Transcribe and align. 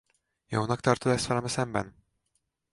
Jónak 0.47 0.79
tartod 0.81 1.11
ezt 1.11 1.27
velem 1.27 1.47
szemben? 1.47 1.95